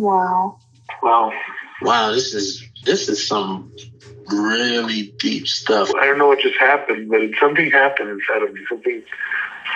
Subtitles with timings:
[0.00, 0.56] Wow.
[1.02, 1.30] Wow.
[1.82, 3.70] Wow, this is this is some
[4.32, 5.92] really deep stuff.
[5.94, 8.62] I don't know what just happened, but something happened inside of me.
[8.66, 9.02] Something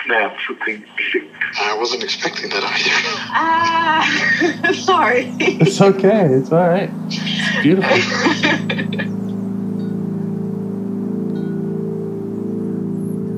[0.03, 0.41] snapped.
[0.47, 0.83] Something.
[1.61, 3.21] I wasn't expecting that either.
[3.35, 5.35] Ah, sorry.
[5.39, 6.25] It's okay.
[6.25, 6.91] It's all right.
[7.07, 7.95] It's beautiful.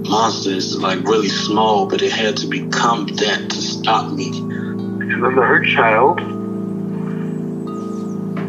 [0.07, 4.31] Monsters is like really small, but it had to become that to stop me.
[4.31, 6.36] Because I'm the hurt child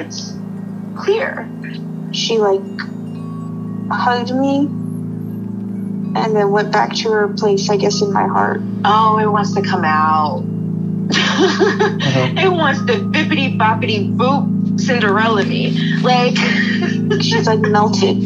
[0.00, 0.32] It's
[0.96, 1.48] clear.
[2.12, 2.60] She like
[3.90, 4.68] hugged me
[6.16, 8.60] and then went back to her place, I guess, in my heart.
[8.84, 10.44] Oh, it wants to come out.
[11.12, 12.34] Uh-huh.
[12.36, 15.70] it wants to bippity boppity boop Cinderella me.
[16.00, 16.36] Like
[17.18, 18.16] She's like melted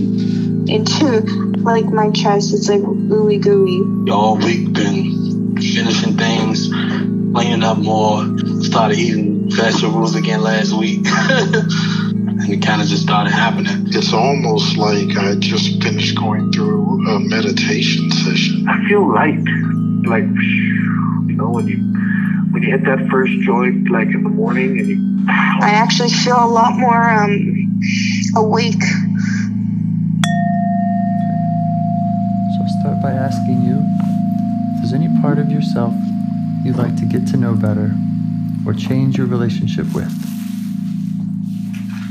[0.68, 1.22] into
[1.62, 2.52] like my chest.
[2.52, 4.06] It's like ooey gooey.
[4.06, 8.24] Y'all week been finishing things, cleaning up more,
[8.62, 11.06] started eating vegetables again last week.
[11.06, 13.86] and it kind of just started happening.
[13.88, 18.66] It's almost like I just finished going through a meditation session.
[18.68, 19.40] I feel light.
[20.06, 21.78] Like, you know, when you
[22.52, 25.24] when you hit that first joint, like in the morning, and you.
[25.28, 27.80] I actually feel a lot more um,
[28.36, 28.82] awake.
[32.52, 33.82] So I'll start by asking you
[34.74, 35.94] if there's any part of yourself
[36.64, 37.94] you'd like to get to know better
[38.66, 40.12] or change your relationship with.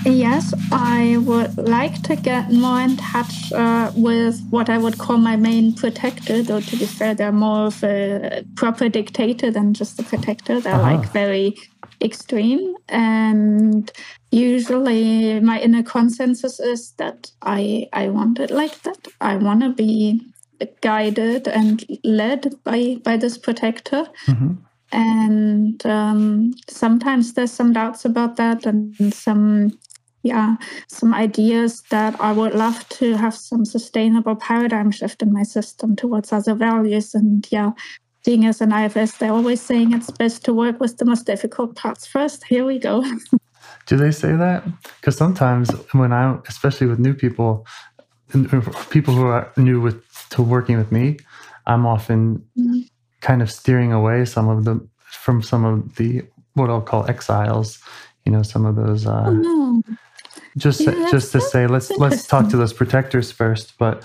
[0.05, 5.17] Yes, I would like to get more in touch uh, with what I would call
[5.17, 9.97] my main protector, though to be fair, they're more of a proper dictator than just
[9.99, 10.59] a protector.
[10.59, 10.97] They're Uh-huh.
[10.97, 11.55] like very
[12.01, 12.75] extreme.
[12.89, 13.89] And
[14.31, 19.07] usually my inner consensus is that I, I want it like that.
[19.21, 20.21] I want to be
[20.81, 24.57] guided and led by, by this protector Mhm.
[24.93, 29.77] And um, sometimes there's some doubts about that and some
[30.21, 30.55] yeah
[30.87, 35.95] some ideas that i would love to have some sustainable paradigm shift in my system
[35.95, 37.71] towards other values and yeah
[38.23, 41.75] being as an ifs they're always saying it's best to work with the most difficult
[41.75, 43.03] parts first here we go
[43.85, 44.63] Do they say that?
[44.99, 47.65] Because sometimes when I, especially with new people,
[48.89, 51.17] people who are new with to working with me,
[51.67, 52.87] I'm often Mhm.
[53.23, 54.75] Kind of steering away some of the
[55.23, 56.21] from some of the
[56.53, 57.79] what I'll call exiles.
[58.25, 59.07] You know, some of those.
[59.07, 59.83] Uh, oh, no.
[60.57, 63.97] just Yeah, just to say let's let's talk to those protectors first but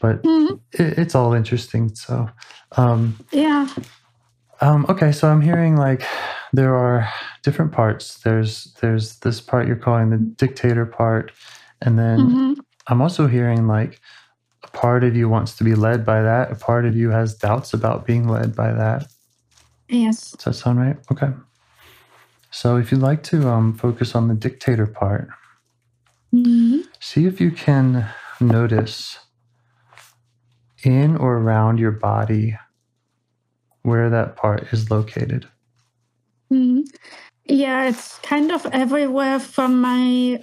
[0.00, 0.60] but Mhm.
[0.72, 2.28] it, it's all interesting so
[2.76, 3.66] um yeah
[4.60, 6.02] um okay so i'm hearing like
[6.52, 7.08] there are
[7.42, 11.32] different parts there's there's this part you're calling the dictator part
[11.80, 12.56] and then Mhm.
[12.88, 14.00] i'm also hearing like
[14.72, 17.74] part of you wants to be led by that a part of you has doubts
[17.74, 19.06] about being led by that
[19.88, 21.30] yes does that sound right okay
[22.50, 25.28] so if you'd like to um, focus on the dictator part
[26.32, 26.84] Mhm.
[27.00, 28.06] See if you can
[28.40, 29.18] notice
[30.82, 32.56] in or around your body
[33.82, 35.46] where that part is located.
[36.50, 36.84] Mhm.
[37.44, 40.42] Yeah, it's kind of everywhere from my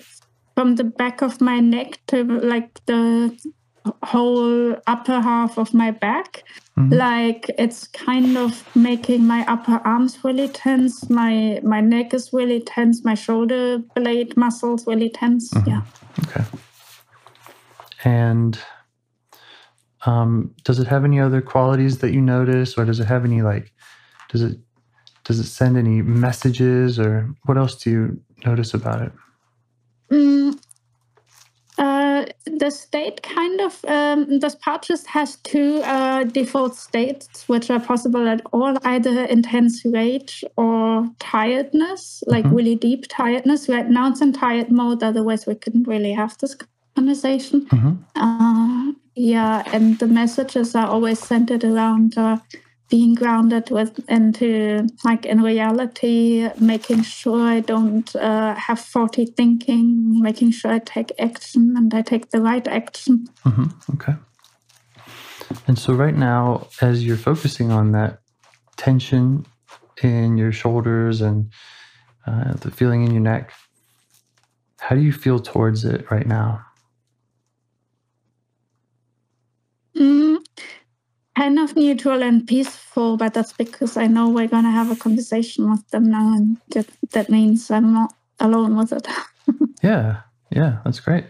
[0.55, 3.35] from the back of my neck to like the
[4.03, 6.43] whole upper half of my back.
[6.77, 6.97] Mhm.
[6.97, 11.09] Like it's kind of making my upper arms really tense.
[11.09, 13.03] My my neck is really tense.
[13.03, 15.51] My shoulder blade muscles really tense.
[15.51, 15.67] Mhm.
[15.67, 15.81] Yeah.
[16.23, 16.45] Okay.
[18.05, 18.57] And
[20.05, 23.41] um, does it have any other qualities that you notice, or does it have any
[23.41, 23.73] like,
[24.29, 24.57] does it
[25.25, 29.11] does it send any messages, or what else do you notice about it?
[30.11, 30.57] Mm,
[32.45, 37.79] the state kind of um, this part just has two uh, default states which are
[37.79, 42.55] possible at all either intense rage or tiredness like Mhm.
[42.57, 43.69] really deep tiredness.
[43.69, 46.55] Right now it's in tired mode otherwise we couldn't really have this
[46.95, 47.65] conversation.
[47.71, 52.37] Hmm uh, yeah and the messages are always centered around uh,
[52.89, 60.21] being grounded with into like in reality, making sure I don't uh, have faulty thinking,
[60.21, 63.27] making sure I take action and I take the right action.
[63.43, 64.15] hmm Okay.
[65.67, 68.19] And so, right now, as you're focusing on that
[68.77, 69.45] tension
[70.01, 71.51] in your shoulders and
[72.25, 73.51] uh, the feeling in your neck,
[74.79, 76.65] how do you feel towards it right now?
[79.95, 80.28] Mm,
[81.39, 85.71] kind of neutral and peaceful, but that's because I know we're gonna have a conversation
[85.71, 89.07] with them now, and that, that means I'm not alone with it.
[89.81, 90.21] Yeah,
[90.51, 91.23] yeah, that's great.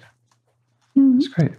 [0.98, 1.14] Mhm.
[1.14, 1.52] That's great.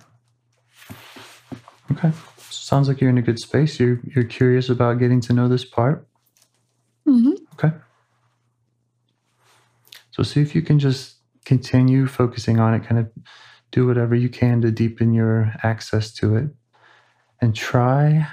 [1.93, 2.11] Okay.
[2.50, 3.79] Sounds like you're in a good space.
[3.79, 6.08] You're you're curious about getting to know this part.
[7.06, 7.35] Mhm.
[7.55, 7.73] Okay.
[10.11, 13.06] So see if you can just continue focusing on it, kind of
[13.70, 16.49] do whatever you can to deepen your access to it.
[17.41, 18.26] And try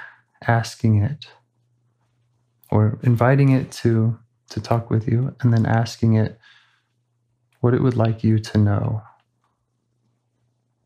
[0.45, 1.25] asking it
[2.72, 4.18] or inviting it to
[4.50, 6.39] to talk with you and then asking it
[7.62, 9.01] what it would like you to know.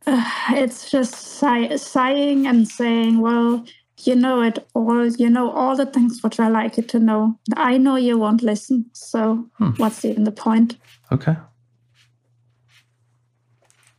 [0.07, 3.65] Uh, it's just sigh- sighing and saying, "Well,
[4.03, 5.05] you know it all.
[5.07, 7.39] You know all the things which I like you to know.
[7.55, 9.71] I know you won't listen, so Hmm.
[9.77, 10.77] what's even the point?"
[11.11, 11.37] Okay.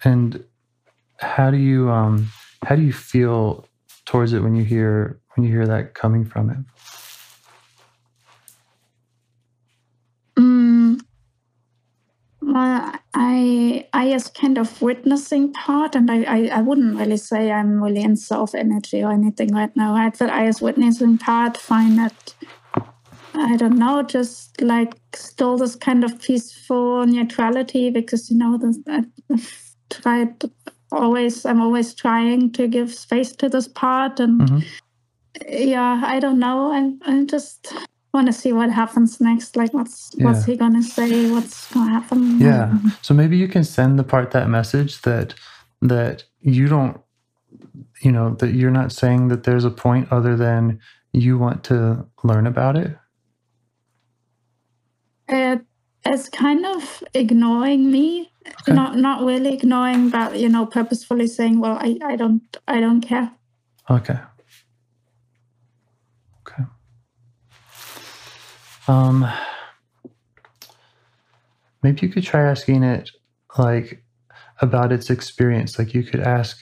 [0.04, 0.44] And
[1.18, 2.28] how do you um
[2.64, 3.66] how do you feel
[4.06, 6.58] towards it when you hear when you hear that coming from it?
[10.38, 11.00] Mm,
[12.40, 17.50] well, I I is kind of witnessing part, and I, I, I wouldn't really say
[17.52, 19.94] I'm really in self energy or anything right now.
[19.94, 22.34] Right, but I is witnessing part find that
[23.34, 28.78] I don't know, just like still this kind of peaceful neutrality because you know this,
[28.88, 29.04] I
[29.90, 30.42] tried
[30.90, 34.64] always I'm always trying to give space to this part and Mhm.
[35.48, 37.72] Yeah I don't know I I just
[38.14, 42.38] want to see what happens next like what's what's he gonna say what's gonna happen
[42.40, 42.74] Yeah.
[43.02, 45.34] So maybe you can send the part that message that
[45.80, 47.00] that you don't
[48.02, 50.80] you know that you're not saying that there's a point other than
[51.12, 52.96] you want to learn about it.
[55.28, 55.60] it,
[56.04, 58.28] it's kind of ignoring me
[58.62, 58.72] Okay.
[58.74, 63.00] not not really ignoring but you know purposefully saying well I, I don't I don't
[63.00, 63.30] care
[63.88, 64.18] Okay.
[66.46, 66.64] Okay.
[68.88, 69.30] Um,
[71.82, 73.10] maybe you could try asking it
[73.56, 74.04] like
[74.60, 75.78] about its experience.
[75.78, 76.58] Like you could ask,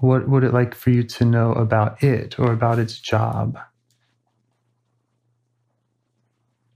[0.00, 3.58] what would it like for you to know about it or about its job?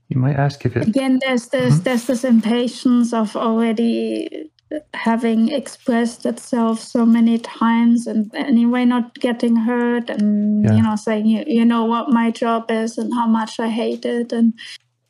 [0.09, 0.87] You might ask if it.
[0.87, 1.83] again there's this Mhm.
[1.83, 4.51] there's this impatience of already
[4.93, 10.73] having expressed itself so many times and anyway not getting hurt and Yeah.
[10.75, 14.05] you know saying you, you know what my job is and how much i hate
[14.05, 14.53] it and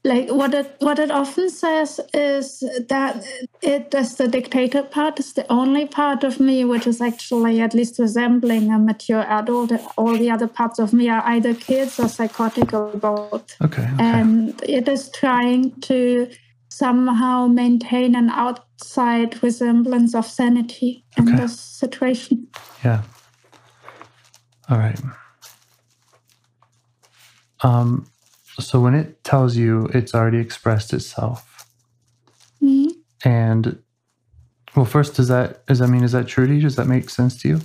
[0.05, 3.23] like what it what it often says is that
[3.61, 7.73] it as the dictator part is the only part of me which is actually at
[7.73, 12.09] least resembling a mature adult all the other parts of me are either kids or
[12.09, 13.83] psychotic or both Okay.
[13.83, 13.95] Okay.
[13.99, 16.29] and it is trying to
[16.77, 21.37] somehow maintain an outside resemblance of sanity in Okay.
[21.37, 22.47] this situation.
[22.83, 23.03] Yeah.
[24.69, 24.99] All right.
[27.61, 28.07] Um,
[28.59, 31.67] so when it tells you it's already expressed itself,
[32.61, 32.89] Mhm.
[33.23, 33.77] and
[34.75, 36.61] well, first, does that does that mean is that true to you?
[36.61, 37.61] Does that make sense to you?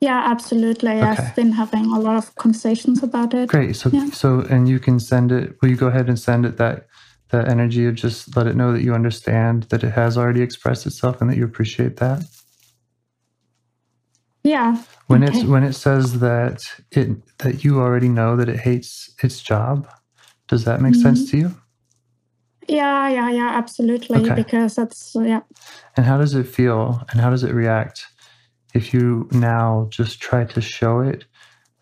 [0.00, 0.90] Yeah, absolutely.
[0.92, 1.02] Okay.
[1.08, 3.48] I've been having a lot of conversations about it.
[3.48, 3.74] Great.
[3.76, 4.08] So Yeah.
[4.10, 5.56] so and you can send it.
[5.60, 6.86] Will you go ahead and send it that
[7.34, 10.86] that energy of just let it know that you understand that it has already expressed
[10.86, 12.22] itself and that you appreciate that.
[14.44, 14.82] Yeah.
[15.08, 15.38] When Okay.
[15.38, 16.62] it's when it says that
[16.92, 19.88] it that you already know that it hates its job,
[20.48, 21.30] does that make sense mm-hmm.
[21.30, 21.54] to you?
[22.68, 24.18] Yeah, yeah, yeah, absolutely.
[24.20, 24.34] Okay.
[24.34, 25.40] Because that's yeah.
[25.96, 28.06] And how does it feel and how does it react
[28.74, 31.24] if you now just try to show it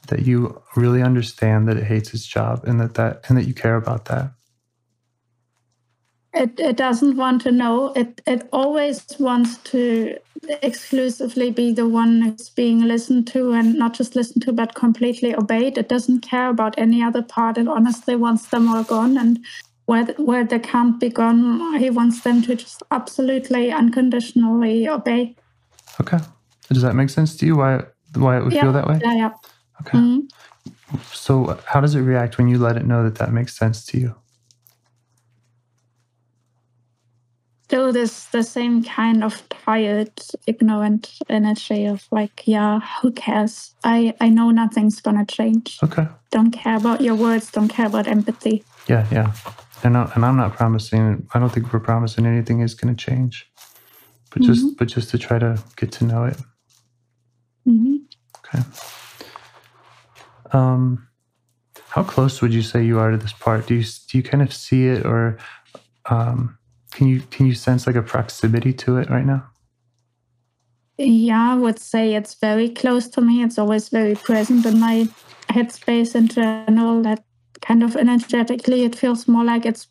[0.08, 3.54] that you really understand that it hates its job and that that and that you
[3.54, 4.32] care about that?
[6.34, 7.92] It it doesn't want to know.
[7.94, 10.16] It it always wants to
[10.62, 15.34] exclusively be the one who's being listened to and not just listened to but completely
[15.34, 15.78] obeyed.
[15.78, 17.58] It doesn't care about any other part.
[17.58, 19.38] It honestly wants them all gone and
[19.86, 25.36] where where they can't be gone, he wants them to just absolutely unconditionally obey.
[26.00, 26.18] Okay.
[26.68, 27.56] Does that make sense to you?
[27.56, 27.84] Why
[28.14, 29.00] why it would Yeah, feel that way?
[29.02, 29.30] Yeah, yeah.
[29.82, 29.98] Okay.
[29.98, 30.28] Mhm.
[31.12, 33.98] So how does it react when you let it know that that makes sense to
[33.98, 34.14] you?
[37.72, 40.12] Still this the same kind of tired,
[40.46, 43.74] ignorant energy of like, yeah, who cares?
[43.82, 45.78] I I know nothing's gonna change.
[45.82, 46.06] Okay.
[46.30, 48.62] don't care about your words, don't care about empathy.
[48.88, 49.32] Yeah, yeah.
[49.84, 51.26] And, I, and I'm not promising.
[51.32, 53.50] I don't think we're promising anything is to change,
[54.30, 54.76] but just Mhm.
[54.76, 56.36] but just to try to get to know it.
[57.64, 57.96] hmm
[58.44, 58.62] Okay.
[60.52, 61.08] Um,
[61.88, 63.66] how close would you say you are to this part?
[63.66, 65.38] Do you do you kind of see it, or
[66.10, 66.58] um,
[66.92, 69.48] can you can you sense like a proximity to it right now?
[70.98, 73.42] Yeah, I would say it's very close to me.
[73.42, 75.08] It's always very present in my
[75.48, 77.02] headspace in general.
[77.02, 77.24] That
[77.60, 79.88] kind of energetically, it feels more like it's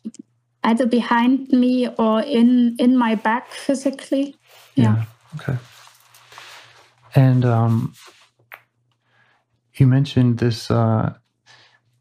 [0.64, 4.36] either behind me or in in my back physically.
[4.76, 5.04] Yeah.
[5.36, 5.58] Okay.
[7.14, 7.94] And um,
[9.74, 11.14] you mentioned this uh,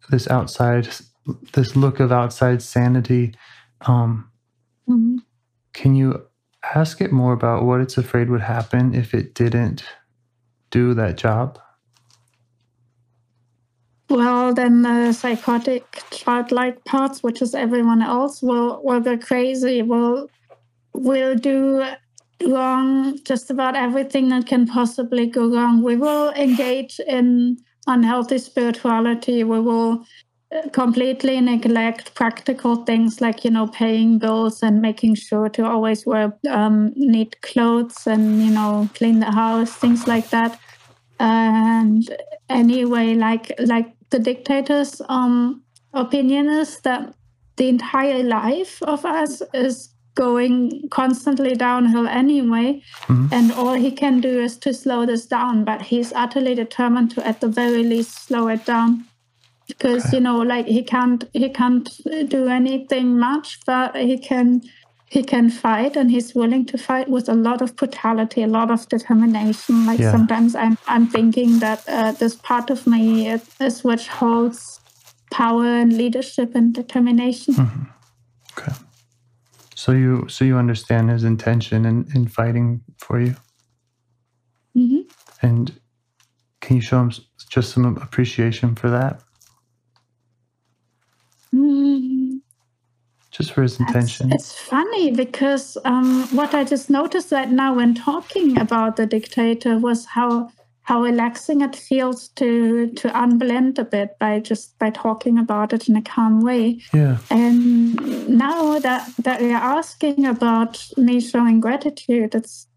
[0.09, 0.87] this outside
[1.53, 3.33] this look of outside sanity.
[3.81, 4.30] Um,
[4.89, 5.19] Mhm.
[5.73, 6.21] can you
[6.75, 9.83] ask it more about what it's afraid would happen if it didn't
[10.69, 11.59] do that job?
[14.09, 19.81] Well, then the psychotic childlike parts, which is everyone else, will will go crazy.
[19.81, 20.29] Will
[20.93, 21.85] will do
[22.45, 25.81] wrong just about everything that can possibly go wrong.
[25.81, 27.57] We will engage in
[27.87, 29.43] unhealthy spirituality.
[29.45, 30.05] We will
[30.73, 36.33] completely neglect practical things like you know paying bills and making sure to always wear
[36.49, 40.59] um, neat clothes and you know clean the house, things like that.
[41.19, 42.03] And
[42.49, 47.13] anyway like like the dictator's um opinion is that
[47.55, 52.81] the entire life of us is going constantly downhill anyway.
[53.07, 53.31] Mhm.
[53.31, 57.25] and all he can do is to slow this down but he's utterly determined to
[57.25, 59.05] at the very least slow it down
[59.71, 60.17] because Okay.
[60.17, 61.89] you know like he can't he can't
[62.29, 64.61] do anything much but he can
[65.15, 68.69] he can fight and he's willing to fight with a lot of brutality a lot
[68.71, 70.11] of determination like Yeah.
[70.11, 74.79] sometimes i'm i'm thinking that uh, this part of me is, is which holds
[75.31, 77.87] power and leadership and determination Mhm.
[78.57, 78.73] Okay.
[79.75, 83.35] So you so you understand his intention in, in fighting for you,
[84.75, 85.03] Mhm.
[85.41, 85.71] and
[86.63, 87.11] can you show him
[87.55, 89.13] just some appreciation for that,
[93.31, 94.31] just for his It's, intention?
[94.31, 99.77] it's funny because um, what I just noticed right now when talking about the dictator
[99.77, 100.51] was how
[100.83, 105.87] how relaxing it feels to to unblend a bit by just by talking about it
[105.87, 106.81] in a calm way.
[106.93, 107.17] Yeah.
[107.29, 107.95] And
[108.27, 112.67] now that that you're asking about me showing gratitude, it's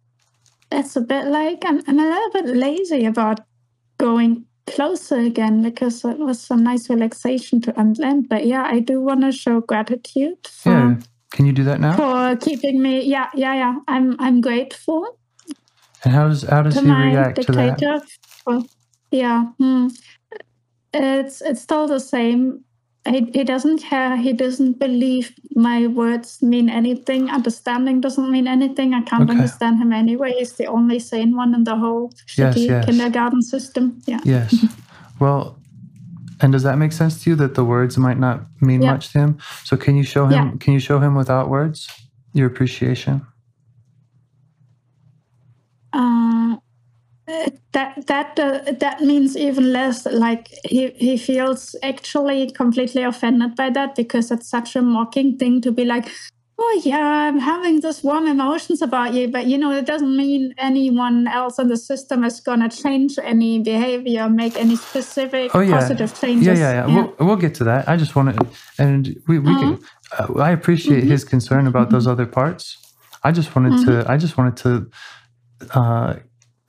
[0.71, 3.41] it's a bit like I'm, I'm a little bit lazy about
[3.99, 8.29] going closer again because it was some nice relaxation to unblend.
[8.29, 10.97] But yeah, I do want to show gratitude for Yeah.
[11.33, 11.97] Can you do that now?
[11.97, 13.03] for keeping me.
[13.03, 13.75] Yeah, yeah, yeah.
[13.89, 15.19] I'm I'm grateful
[16.05, 18.03] And how does how does to he react to that?
[18.45, 18.63] for-
[19.11, 19.89] yeah, hmm.
[20.93, 22.65] it's it's still the same.
[23.07, 24.17] He, he doesn't care.
[24.17, 27.29] He doesn't believe my words mean anything.
[27.29, 28.95] Understanding doesn't mean anything.
[28.95, 29.33] I can't Okay.
[29.33, 30.33] understand him anyway.
[30.39, 32.87] He's the only sane one in the whole Yes, yes.
[32.87, 34.01] kindergarten system.
[34.07, 34.21] Yeah.
[34.25, 34.57] Yes.
[35.21, 35.59] well,
[36.41, 38.93] and does that make sense to you that the words might not mean Yeah.
[38.93, 39.39] much to him?
[39.65, 40.33] So can you show him?
[40.33, 40.51] Yeah.
[40.59, 41.87] Can you show him without words
[42.33, 43.21] your appreciation?
[45.93, 46.24] Uh,
[47.85, 50.07] that that uh, that means even less.
[50.07, 55.61] Like he he feels actually completely offended by that because it's such a mocking thing
[55.63, 56.07] to be like,
[56.59, 56.99] oh yeah,
[57.29, 61.59] I'm having this warm emotions about you, but you know it doesn't mean anyone else
[61.59, 65.79] in the system is gonna change any behavior, make any specific Oh, yeah.
[65.79, 66.47] positive changes.
[66.47, 66.95] Yeah, yeah, yeah.
[66.95, 67.89] We'll, we'll get to that.
[67.89, 68.47] I just want to,
[68.79, 69.79] and we, we can.
[70.19, 71.09] Uh, I appreciate Mhm.
[71.09, 72.79] his concern about those other parts.
[73.25, 74.05] I just wanted to.
[74.13, 74.91] I just wanted to
[75.79, 76.15] uh,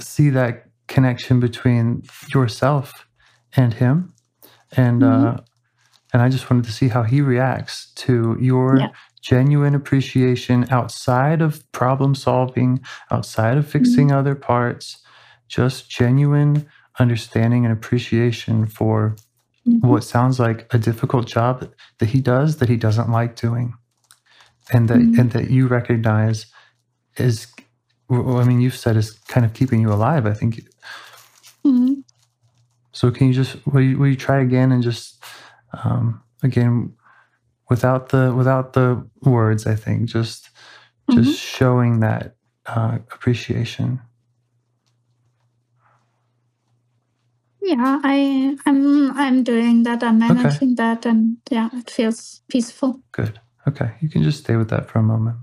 [0.01, 3.08] see that connection between yourself
[3.56, 4.13] and him,
[4.77, 5.38] and uh,
[6.13, 8.89] and I just wanted to see how he reacts to your Yeah.
[9.22, 12.80] genuine appreciation outside of problem solving,
[13.12, 14.98] outside of fixing other parts,
[15.48, 16.65] just genuine
[17.00, 19.15] understanding and appreciation for
[19.68, 19.82] Mhm.
[19.89, 21.68] what sounds like a difficult job
[22.00, 23.74] that he does that he doesn't like doing
[24.74, 25.20] and that Mhm.
[25.20, 26.46] and that you recognize
[27.18, 27.48] is
[28.10, 30.62] well, I mean you've said is kind of keeping you alive I think.
[32.96, 35.22] So can you just will you, will you try again and just
[35.84, 36.94] um, again
[37.70, 40.50] without the without the words I think just
[41.12, 42.36] just showing that
[42.66, 44.00] uh, appreciation?
[47.62, 50.02] Yeah, I I'm I'm doing that.
[50.02, 53.02] I'm managing that, and yeah, it feels peaceful.
[53.12, 53.42] good.
[53.68, 53.92] Okay.
[54.00, 55.38] You can just stay with that for a moment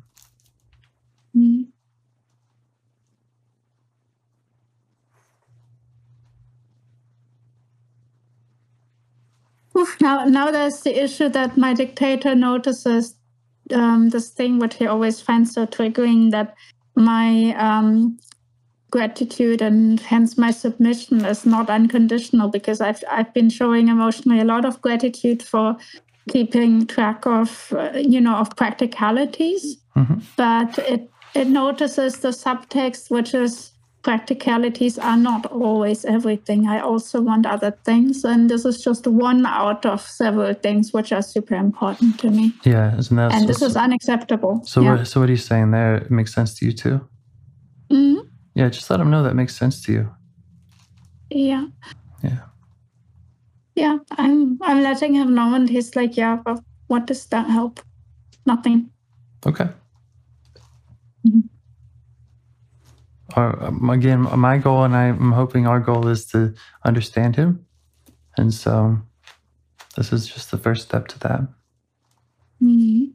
[1.36, 1.66] Mm.
[10.00, 13.16] Now, now there's the issue that my dictator notices
[13.72, 16.54] um, this thing which he always finds so triggering that
[16.94, 18.18] my um,
[18.90, 24.44] gratitude and hence my submission is not unconditional because I've I've been showing emotionally a
[24.44, 25.76] lot of gratitude for
[26.28, 33.10] keeping track of uh, you know of practicalities, hmm but it it notices the subtext
[33.10, 33.71] which is
[34.02, 36.66] practicalities are not always everything.
[36.66, 41.12] I also want other things, and this is just one out of several things which
[41.12, 42.52] are super important to me.
[42.64, 44.62] Yeah, isn't that and this is unacceptable.
[44.64, 44.80] so?
[44.82, 44.96] yeah.
[44.96, 47.00] What, so what he's saying there it makes sense to you too.
[47.90, 48.28] Mhm.
[48.54, 50.10] Yeah, just let him know that makes sense to you.
[51.30, 51.66] Yeah.
[52.22, 52.40] Yeah.
[53.74, 57.80] Yeah, I'm I'm letting him know and he's like, Yeah, but what does that help?
[58.46, 58.90] Nothing.
[59.46, 59.68] Okay.
[61.26, 61.48] Mhm.
[63.34, 67.66] Our, um, again, my goal, and I'm hoping our goal is to understand him,
[68.36, 68.98] and so
[69.96, 71.40] this is just the first step to that.
[72.62, 73.14] Mhm.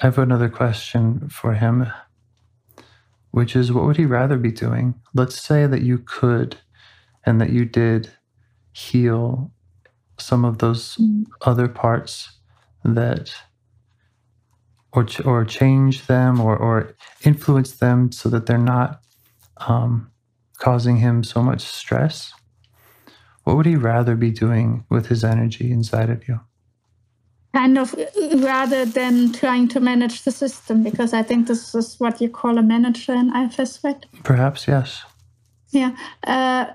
[0.00, 1.86] I have another question for him,
[3.32, 4.94] which is what would he rather be doing?
[5.14, 6.56] Let's say that you could
[7.24, 8.10] and that you did
[8.72, 9.52] heal
[10.18, 11.24] some of those Mm.
[11.42, 12.38] other parts
[12.84, 13.34] that
[14.92, 19.00] or ch- or change them or or influence them so that they're not
[19.58, 20.10] um,
[20.58, 22.32] causing him so much stress.
[23.44, 26.40] What would he rather be doing with his energy inside of you?
[27.54, 31.98] Kind of uh, rather than trying to manage the system, because I think this is
[31.98, 34.06] what you call a manager in IFS, right?
[34.22, 35.04] Perhaps yes.
[35.70, 35.96] Yeah.
[36.24, 36.66] Uh,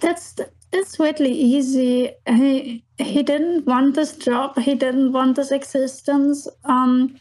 [0.00, 0.34] that's
[0.72, 2.12] it's really easy.
[2.26, 4.58] He he didn't want this job.
[4.58, 6.46] He didn't want this existence.
[6.64, 7.18] Um,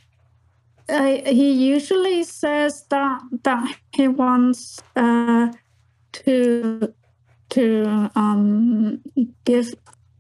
[0.89, 5.51] uh, he usually says that that he wants uh,
[6.13, 6.93] to
[7.49, 9.01] to um,
[9.45, 9.73] give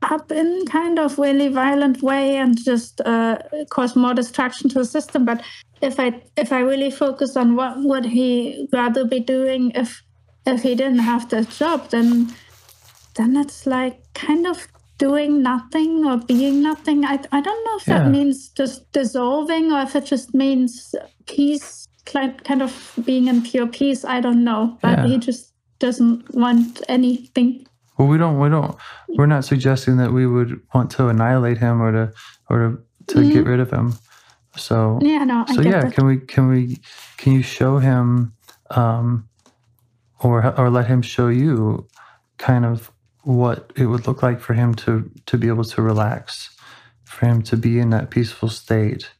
[0.03, 3.37] up in kind of really violent way and just uh,
[3.69, 5.25] cause more destruction to the system.
[5.25, 5.43] But
[5.81, 10.01] if I if I really focus on what would he rather be doing if
[10.45, 12.33] if he didn't have the job, then
[13.17, 14.67] then it's like kind of
[14.99, 17.05] doing nothing or being nothing.
[17.05, 17.99] I I don't know if Yeah.
[18.03, 20.95] that means just dissolving or if it just means
[21.27, 22.71] peace, kind kind of
[23.05, 24.05] being in pure peace.
[24.05, 25.05] I don't know, but Yeah.
[25.07, 27.67] he just doesn't want anything.
[27.97, 28.39] Well, we don't.
[28.39, 28.75] We don't.
[29.17, 32.13] We're not suggesting that we would want to annihilate him or to
[32.49, 32.57] or
[33.07, 33.93] to, to get rid of him.
[34.55, 35.93] So Yeah, no, I so yeah, that.
[35.93, 36.77] can we can we
[37.17, 38.33] can you show him,
[38.71, 39.27] um,
[40.23, 41.87] or or let him show you,
[42.37, 42.91] kind of
[43.27, 46.49] what it would look like for him to to be able to relax,
[47.03, 49.11] for him to be in that peaceful state.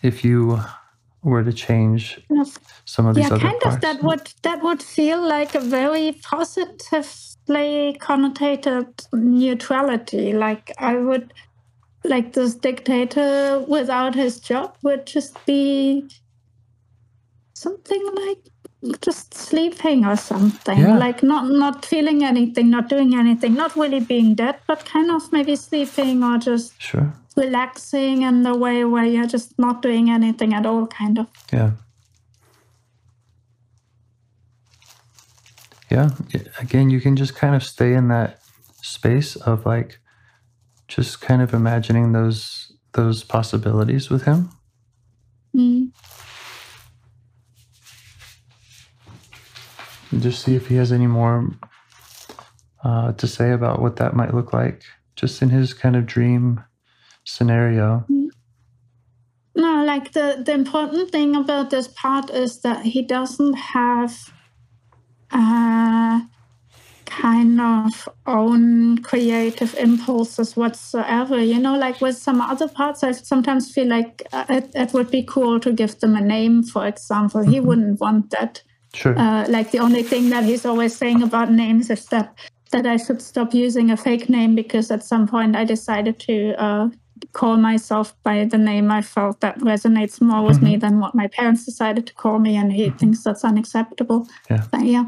[0.00, 0.60] If you
[1.24, 2.20] were to change
[2.84, 5.60] some of these yeah, other kind parts, of that would that would feel like a
[5.60, 10.32] very positively connotated neutrality.
[10.32, 11.32] Like I would
[12.04, 16.06] like this dictator without his job would just be
[17.54, 18.53] something like
[19.00, 20.78] just sleeping or something.
[20.78, 20.98] Yeah.
[20.98, 25.32] Like not not feeling anything, not doing anything, not really being dead, but kind of
[25.32, 30.52] maybe sleeping or just sure, relaxing in the way where you're just not doing anything
[30.54, 31.26] at all, kind of.
[31.52, 31.70] yeah.
[35.90, 36.08] yeah
[36.60, 38.40] again you can just kind of stay in that
[38.82, 39.98] space of like
[40.88, 44.50] just kind of imagining those those possibilities with him
[45.54, 45.92] Mm.
[50.03, 51.48] and just see if he has any more
[52.84, 54.82] uh, to say about what that might look like
[55.16, 56.62] just in his kind of dream
[57.24, 58.04] scenario
[59.54, 64.32] No, like the, the important thing about this part is that he doesn't have
[65.30, 66.22] uh,
[67.06, 71.38] kind of own creative impulses whatsoever.
[71.38, 75.10] You know, like with some other parts, I sometimes feel like uh, it, it would
[75.10, 77.42] be cool to give them a name, for example.
[77.42, 78.62] He wouldn't want that.
[78.94, 82.28] Sure Uh, like the only thing that he's always saying about names is that
[82.70, 86.54] that I should stop using a fake name because at some point I decided to
[86.66, 86.88] uh,
[87.32, 91.28] call myself by the name I felt that resonates more with me than what my
[91.28, 94.26] parents decided to call me, and he thinks that's unacceptable.
[94.50, 94.64] Yeah.
[94.72, 95.04] But yeah.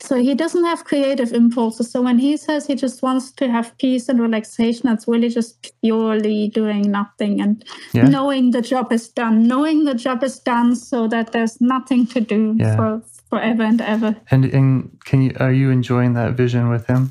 [0.00, 1.90] So he doesn't have creative impulses.
[1.90, 5.72] So when he says he just wants to have peace and relaxation, it's really just
[5.82, 8.08] purely doing nothing and Yeah.
[8.08, 12.20] knowing the job is done, knowing the job is done so that there's nothing to
[12.20, 12.76] do Yeah.
[12.76, 14.16] for forever and ever.
[14.30, 17.10] and and can you are you enjoying that vision with him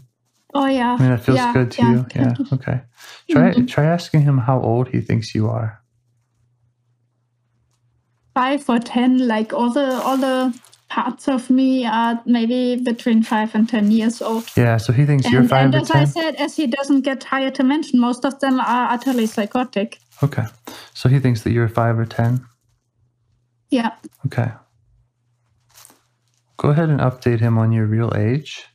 [0.54, 0.94] Oh yeah.
[0.94, 1.92] i mean that feels yeah, good to yeah.
[1.92, 2.82] you yeah okay
[3.30, 3.68] try Mhm.
[3.68, 5.80] try asking him how old he thinks you are
[8.36, 13.54] Five or ten, like all the all the parts of me are maybe between five
[13.54, 14.46] and ten years old.
[14.58, 16.08] Yeah, so he thinks you're And, five and or as I ten.
[16.08, 20.00] said, as he doesn't get higher dimension, most of them are utterly psychotic.
[20.24, 20.46] Okay,
[20.96, 22.44] so he thinks that you're five or ten.
[23.70, 23.92] Yeah.
[24.26, 24.52] Okay.
[26.58, 28.66] Go ahead and update him on your real age,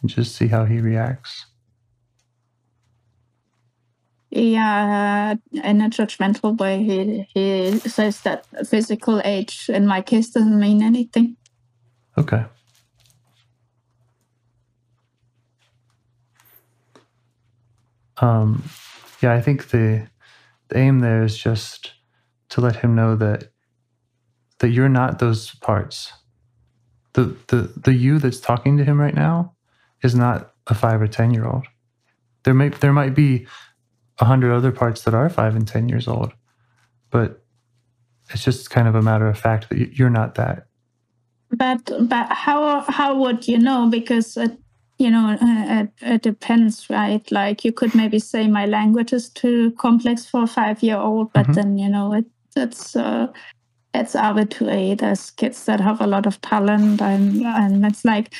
[0.00, 1.46] and just see how he reacts.
[4.30, 10.58] Yeah, in a judgmental way, he, he says that physical age in my case doesn't
[10.58, 11.36] mean anything.
[12.18, 12.44] Okay.
[18.18, 18.64] Um,
[19.22, 20.08] yeah, I think the
[20.68, 21.92] the aim there is just
[22.50, 23.50] to let him know that
[24.58, 26.12] that you're not those parts.
[27.16, 29.54] The the the you that's talking to him right now
[30.02, 31.66] is not a five or ten year old.
[32.44, 33.46] There may there might be
[34.18, 36.34] a hundred other parts that are five and ten years old,
[37.10, 37.42] but
[38.30, 40.66] it's just kind of a matter of fact that you're not that.
[41.50, 43.88] But but how how would you know?
[43.88, 44.58] Because it,
[44.98, 47.24] you know uh, it, it depends, right?
[47.32, 51.32] Like you could maybe say my language is too complex for a five year old,
[51.32, 51.54] but Mhm.
[51.54, 52.26] then you know it
[52.56, 53.28] it's uh,
[54.00, 54.94] it's arbitrary.
[54.94, 58.32] There's kids that have a lot of talent, and and it's like.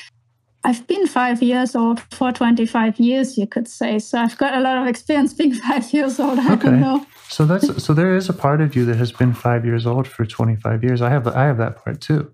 [0.64, 4.00] I've been five years old for 25 years, you could say.
[4.00, 6.40] So I've got a lot of experience being five years old.
[6.40, 6.70] I Okay.
[6.70, 7.06] don't know.
[7.28, 10.08] So that's so there is a part of you that has been five years old
[10.08, 11.02] for twenty five years.
[11.02, 12.32] I have I have that part too.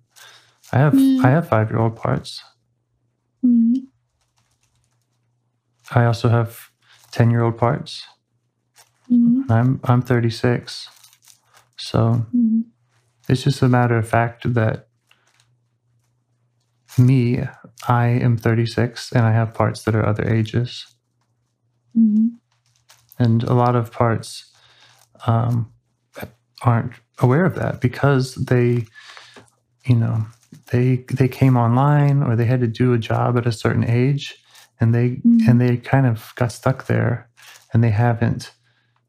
[0.72, 1.22] I have Mm.
[1.26, 2.42] I have five year old parts.
[3.44, 3.86] Mm.
[5.94, 6.70] I also have
[7.10, 8.02] ten year old parts.
[9.10, 9.44] Mm.
[9.50, 10.88] I'm I'm thirty six.
[11.76, 12.64] So Mm.
[13.28, 14.88] It's just a matter of fact that
[16.98, 17.42] me,
[17.88, 20.86] I am thirty six and I have parts that are other ages.
[21.98, 22.38] Mm.
[23.18, 24.50] and a lot of parts
[25.26, 25.70] um,
[26.62, 28.86] aren't aware of that because they
[29.84, 30.24] you know
[30.70, 34.34] they they came online or they had to do a job at a certain age
[34.80, 35.48] and they Mhm.
[35.48, 37.28] and they kind of got stuck there
[37.74, 38.52] and they haven't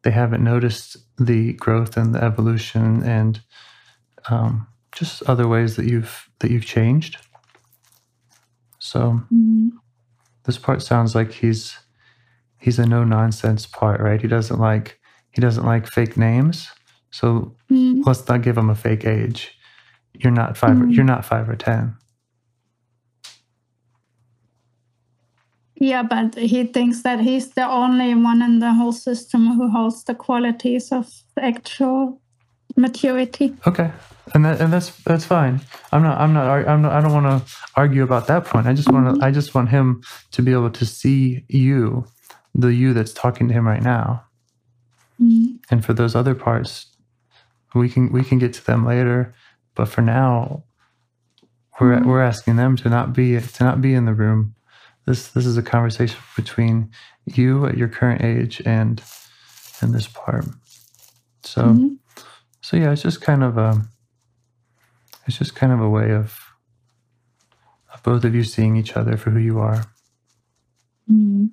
[0.04, 3.42] they haven't noticed the growth and the evolution and
[4.30, 7.18] um, just other ways that you've that you've changed
[8.80, 9.70] so Mm.
[10.46, 11.78] this part sounds like he's
[12.60, 14.22] he's a no nonsense part, right?
[14.22, 15.00] He doesn't like
[15.32, 16.70] he doesn't like fake names.
[17.12, 18.04] So Mm.
[18.06, 19.58] let's not give him a fake age.
[20.14, 20.96] You're not 5 or, Mm.
[20.96, 21.96] you're not five or ten.
[25.76, 30.04] Yeah, but he thinks that he's the only one in the whole system who holds
[30.04, 32.22] the qualities of the actual
[32.76, 33.56] maturity.
[33.68, 33.92] Okay,
[34.34, 35.62] and that and that's that's fine.
[35.92, 38.68] I'm not I'm not I'm not I don't want to argue about that point.
[38.68, 42.06] I just want to I just want him to be able to see you,
[42.56, 44.24] the you that's talking to him right now.
[45.22, 45.60] Mm.
[45.70, 46.88] and for those other parts
[47.76, 49.36] we can we can get to them later
[49.76, 50.64] but for now
[51.80, 52.06] we're Mhm.
[52.08, 54.56] we're asking them to not be to not be in the room
[55.06, 56.90] this this is a conversation between
[57.26, 59.04] you at your current age and
[59.82, 60.46] and this part
[61.44, 61.98] so Mhm.
[62.74, 63.80] So yeah it's just kind of a
[65.28, 66.40] it's just kind of a way of,
[67.94, 69.86] of both of you seeing each other for who you are
[71.12, 71.50] Mm.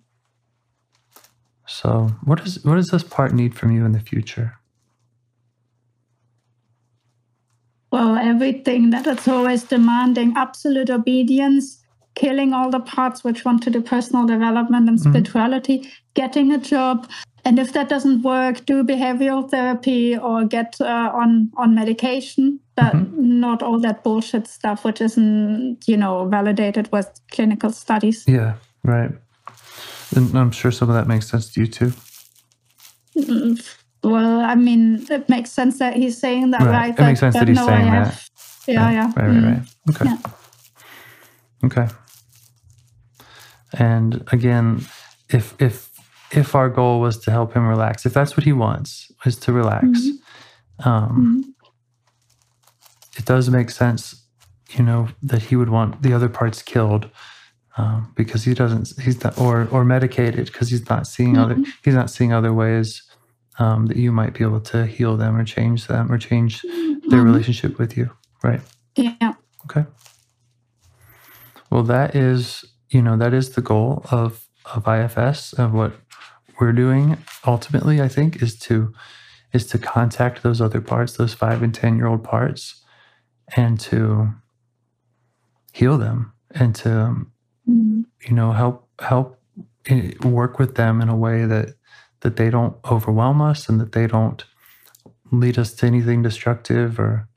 [1.66, 4.54] so what does what does this part need from you in the future
[7.92, 11.82] Well, everything that it's always demanding absolute obedience,
[12.14, 15.08] killing all the parts which want to do personal development and Mhm.
[15.08, 17.08] spirituality, getting a job,
[17.50, 22.60] and if that doesn't work, do behavioral therapy or get uh, on on medication.
[22.76, 23.40] But Mhm.
[23.40, 28.24] not all that bullshit stuff, which isn't you know validated with clinical studies.
[28.28, 28.52] Yeah,
[28.84, 29.10] right.
[30.16, 31.92] And I'm sure some of that makes sense to you too.
[33.16, 33.58] Mm,
[34.02, 36.72] Well, I mean, it makes sense that he's saying that, Right.
[36.72, 36.98] right?
[36.98, 38.28] It makes sense that he's no, saying have- that.
[38.72, 39.06] Yeah, yeah.
[39.16, 39.46] Right, right, Mm.
[39.46, 39.62] right.
[39.90, 40.04] Okay.
[40.04, 40.18] Yeah.
[41.66, 41.88] Okay.
[43.78, 44.86] And again,
[45.28, 45.89] if if
[46.32, 49.52] if our goal was to help him relax, if that's what he wants, is to
[49.52, 50.86] relax, Mhm.
[50.86, 53.18] um, Mhm.
[53.18, 54.22] it does make sense,
[54.76, 57.10] you know, that he would want the other parts killed.
[57.76, 61.66] Um, because he doesn't, he's not, or or medicated because he's not seeing other, Mhm.
[61.84, 63.02] he's not seeing other ways
[63.60, 67.20] um, that you might be able to heal them or change them or change their
[67.22, 67.24] Mhm.
[67.24, 68.10] relationship with you,
[68.42, 68.60] right?
[68.96, 69.34] Yeah.
[69.66, 69.84] Okay.
[71.70, 75.92] Well, that is, you know, that is the goal of of IFS of what
[76.60, 77.18] we're doing.
[77.46, 78.92] Ultimately, I think is to
[79.52, 82.82] is to contact those other parts, those five and ten year old parts,
[83.56, 84.32] and to
[85.72, 87.26] heal them and to
[87.68, 88.04] Mhm.
[88.28, 89.40] you know help help
[90.24, 91.74] work with them in a way that
[92.20, 94.44] that they don't overwhelm us and that they don't
[95.32, 97.28] lead us to anything destructive or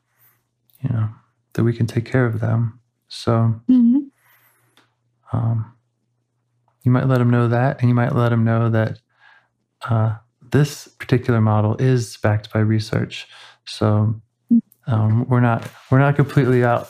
[0.82, 1.10] you know
[1.54, 4.10] that we can take care of them So Mhm.
[5.32, 5.74] um,
[6.84, 9.00] you might let them know that, and you might let them know that
[9.90, 10.16] uh,
[10.52, 13.28] this particular model is backed by research.
[13.66, 14.22] So
[14.88, 16.90] um, we're not we're not completely out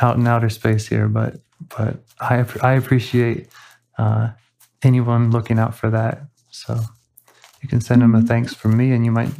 [0.00, 1.36] out in outer space here, but
[1.76, 3.48] but I I appreciate
[3.98, 4.30] uh,
[4.82, 6.22] anyone looking out for that.
[6.50, 6.80] So
[7.62, 8.28] you can send them a Mhm.
[8.28, 9.32] thanks from me, and you might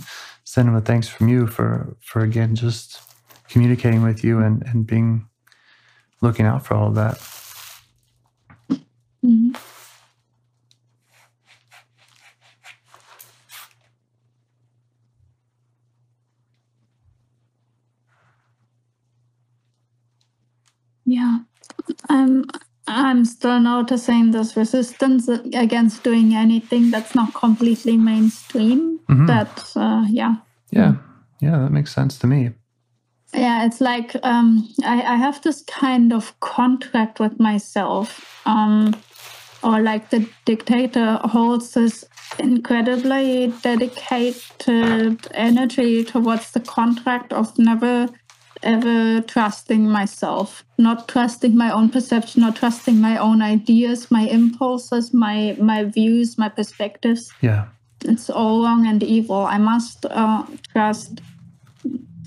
[0.44, 3.00] send them a thanks from you for for again just
[3.48, 5.26] communicating with you and and being
[6.20, 7.18] looking out for all of that.
[9.24, 9.56] Mhm.
[21.04, 21.38] Yeah,
[22.08, 22.44] I'm
[22.86, 29.00] I'm still noticing this resistance against doing anything that's not completely mainstream.
[29.08, 29.26] Mhm.
[29.26, 30.34] That uh, yeah,
[30.70, 30.94] Yeah,
[31.40, 32.50] yeah, that makes sense to me.
[33.34, 38.08] yeah, it's like um, I, I have this kind of contract with myself,
[38.46, 38.94] um,
[39.62, 42.04] or like the dictator holds this
[42.38, 48.08] incredibly dedicated energy towards the contract of never
[48.62, 55.12] ever trusting myself, not trusting my own perception, not trusting my own ideas, my impulses,
[55.14, 57.66] my my views, my perspectives Yeah,
[58.04, 59.46] it's all wrong and evil.
[59.46, 61.22] I must uh, trust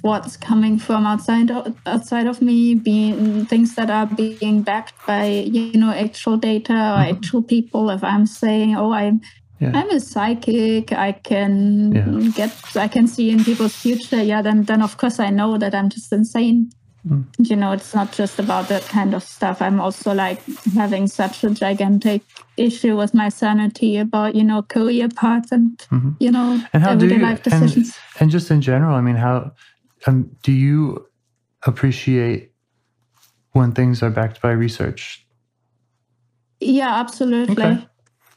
[0.01, 5.25] what's coming from outside of, outside of me, being things that are being backed by
[5.25, 7.17] you know actual data or Mhm.
[7.17, 7.89] actual people.
[7.89, 9.21] If I'm saying, oh, I'm
[9.59, 12.29] yeah, I'm a psychic, I can Yeah.
[12.35, 14.21] get I can see in people's future.
[14.23, 16.69] Yeah, then then of course I know that I'm just insane.
[17.07, 17.25] Mm.
[17.37, 19.61] You know, it's not just about that kind of stuff.
[19.61, 20.41] I'm also like
[20.75, 22.21] having such a gigantic
[22.57, 26.15] issue with my sanity about you know career paths and Mhm.
[26.19, 27.95] you know And how do everyday you life and, decisions.
[28.19, 28.95] and just in general?
[28.95, 29.51] I mean, how
[30.07, 31.05] um, do you
[31.67, 32.51] appreciate
[33.51, 35.21] when things are backed by research?
[36.59, 37.63] yeah, absolutely.
[37.63, 37.87] Okay.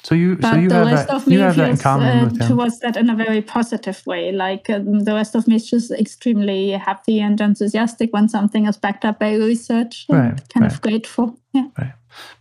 [0.05, 1.77] So you But so you the have rest that of me you have that in
[1.77, 2.49] feels common uh, with him.
[2.49, 4.31] towards that in a very positive way.
[4.33, 8.77] Like um, the rest of me is just extremely happy and enthusiastic when something is
[8.77, 10.07] backed up by research.
[10.09, 10.73] Right, kind right.
[10.73, 11.39] of grateful.
[11.53, 11.67] Yeah.
[11.79, 11.93] Right.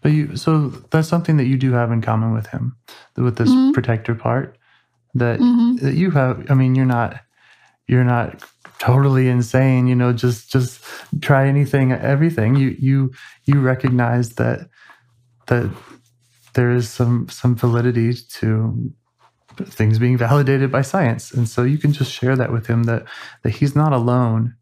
[0.02, 2.76] But you so that's something that you do have in common with him,
[3.18, 3.74] with this Mhm.
[3.74, 4.58] protector part
[5.16, 6.46] that hmm that you have.
[6.52, 7.20] I mean, you're not
[7.88, 8.44] you're not
[8.80, 9.88] totally insane.
[9.88, 10.80] You know, just just
[11.22, 12.56] try anything, everything.
[12.56, 13.12] You you
[13.46, 14.70] you recognize that
[15.48, 15.72] that
[16.58, 18.94] there is some some validity to
[19.66, 23.06] things being validated by science, and so you can just share that with him that
[23.44, 24.56] that he's not alone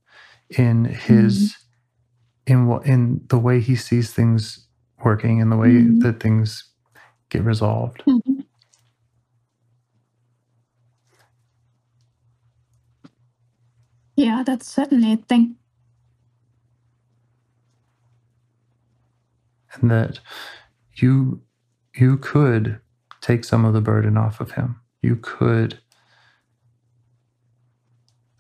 [0.57, 1.55] in his
[2.47, 4.67] in what in the way he sees things
[5.03, 6.01] working and the way Mhm.
[6.01, 6.65] that things
[7.29, 8.03] get resolved.
[8.05, 8.41] hmm
[14.17, 15.57] Yeah, that's certainly a thing.
[19.81, 20.19] and that
[20.95, 21.41] you
[21.95, 22.79] you could
[23.21, 24.79] take some of the burden off of him.
[25.01, 25.79] You could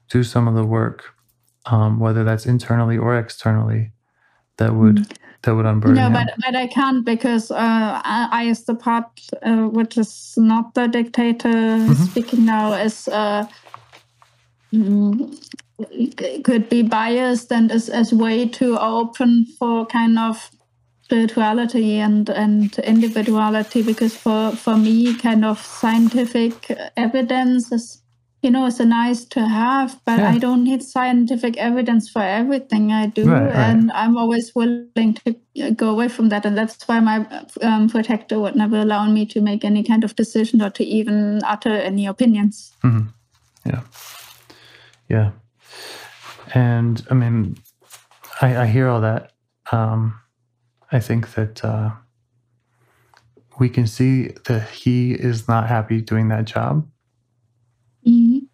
[0.09, 1.13] do some of the work,
[1.65, 3.91] um, whether that's internally or externally,
[4.57, 5.07] that would
[5.43, 6.13] that would unburden No, him.
[6.13, 9.07] but but I can't because uh, I, I is the part
[9.43, 11.95] uh, which is not the dictator Mhm.
[11.97, 13.45] speaking now is uh,
[14.73, 15.37] mm,
[16.43, 20.49] could be biased and is, is way too open for kind of
[21.05, 26.53] spirituality and and individuality because for for me kind of scientific
[26.97, 28.01] evidence is
[28.41, 30.33] you know it's a nice to have but Yeah.
[30.33, 33.55] i don't need scientific evidence for everything i do Right, right.
[33.69, 35.35] and i'm always willing to
[35.75, 37.17] go away from that and that's why my
[37.61, 41.39] um, protector would never allow me to make any kind of decision or to even
[41.53, 43.07] utter any opinions Mhm.
[43.65, 43.81] Yeah.
[45.09, 45.29] Yeah.
[46.53, 47.57] And I mean,
[48.41, 49.31] I, I hear all that.
[49.71, 50.13] Um,
[50.95, 51.91] I think that uh,
[53.59, 56.87] we can see that he is not happy doing that job.
[58.07, 58.47] Mhm.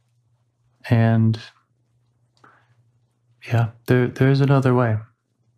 [0.89, 1.39] And
[3.47, 4.97] yeah, there there's another way.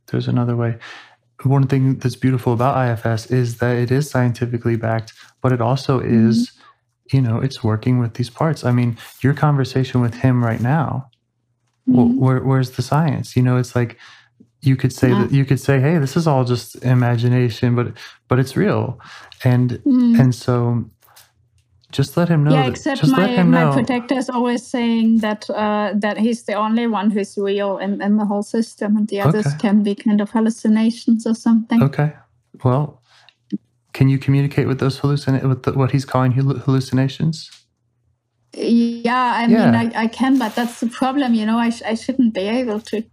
[0.07, 0.77] There's another way.
[1.43, 5.99] One thing that's beautiful about IFS is that it is scientifically backed, but it also
[5.99, 6.51] is,
[7.11, 8.63] you know, it's working with these parts.
[8.63, 11.09] I mean, your conversation with him right now,
[11.87, 12.17] wh- Mhm.
[12.17, 13.35] where, where's the science?
[13.35, 13.97] You know, it's like
[14.65, 15.19] you could say Yeah.
[15.21, 17.87] that you could say, "Hey, this is all just imagination," but
[18.29, 18.99] but it's real,
[19.43, 20.19] and Mhm.
[20.21, 20.85] and so
[21.91, 22.51] just let him know.
[22.55, 26.53] yeah, that- except just my, my protector is always saying that uh, that he's the
[26.65, 29.57] only one who's real in, in the whole system, and the others Okay.
[29.59, 31.83] can be kind of hallucinations or something.
[31.83, 32.09] Okay.
[32.63, 33.01] Well,
[33.93, 36.31] can you communicate with those hallucin with the, what he's calling
[36.65, 37.49] hallucinations?
[38.55, 39.65] Yeah, I Yeah.
[39.71, 41.33] mean, I, I can, but that's the problem.
[41.33, 43.03] You know, I, sh- I shouldn't be able to.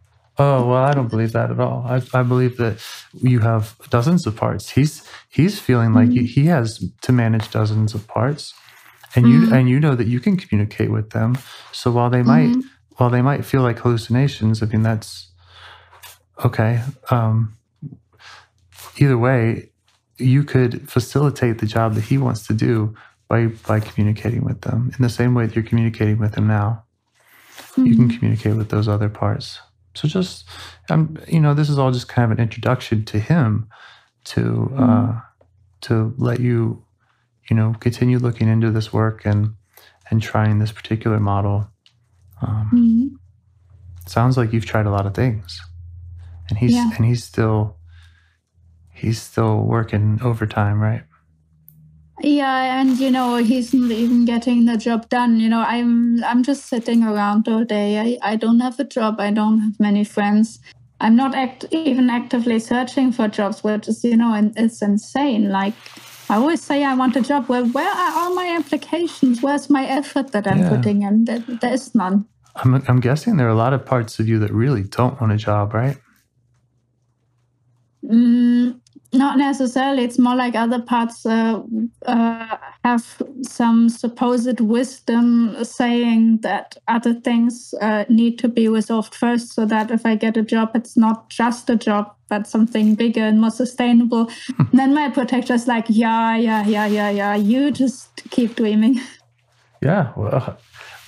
[0.42, 1.85] Oh well, I don't believe that at all.
[1.87, 2.79] I, I believe that
[3.12, 4.70] you have dozens of parts.
[4.70, 6.26] He's he's feeling like Mhm.
[6.37, 6.68] he has
[7.03, 8.55] to manage dozens of parts,
[9.14, 9.53] and you Mhm.
[9.53, 11.37] and you know that you can communicate with them.
[11.72, 12.62] So while they might Mhm.
[12.96, 15.11] while they might feel like hallucinations, I mean that's
[16.48, 16.72] okay.
[17.11, 17.53] Um,
[18.96, 19.70] either way,
[20.16, 22.94] you could facilitate the job that he wants to do
[23.29, 26.85] by by communicating with them in the same way that you're communicating with him now
[27.76, 28.14] you can Mhm.
[28.18, 29.61] communicate with those other parts.
[29.94, 30.44] So just,
[30.88, 33.68] um, you know, this is all just kind of an introduction to him
[34.24, 35.20] to uh,
[35.83, 36.85] to let you,
[37.48, 39.55] you know, continue looking into this work and
[40.11, 41.68] and trying this particular model.
[42.42, 43.18] Um, Mhm.
[44.07, 45.61] sounds like you've tried a lot of things,
[46.48, 46.90] and he's Yeah.
[46.96, 47.76] and he's still
[48.92, 51.03] he's still working overtime, right?
[52.22, 55.40] Yeah, and you know he's not even getting the job done.
[55.40, 57.98] You know, I'm I'm just sitting around all day.
[57.98, 59.20] I, I don't have a job.
[59.20, 60.59] I don't have many friends.
[61.00, 65.50] I'm not act- even actively searching for jobs, which is you know, and it's insane.
[65.50, 65.74] Like
[66.28, 67.48] I always say, I want a job.
[67.48, 69.40] Where where are all my applications?
[69.42, 70.68] Where's my effort that I'm Yeah.
[70.76, 71.24] putting in?
[71.24, 72.26] There, there is none.
[72.56, 75.33] I'm I'm guessing there are a lot of parts of you that really don't want
[75.33, 75.96] a job, right?
[78.04, 78.79] Mm,
[79.12, 80.04] not necessarily.
[80.04, 81.62] It's more like other parts uh,
[82.06, 89.52] uh, have some supposed wisdom saying that other things uh, need to be resolved first,
[89.52, 93.22] so that if I get a job, it's not just a job, but something bigger
[93.22, 94.30] and more sustainable.
[94.58, 97.34] and then my protector's like, yeah, yeah, yeah, yeah, yeah.
[97.34, 99.00] You just keep dreaming.
[99.82, 100.58] Yeah, well,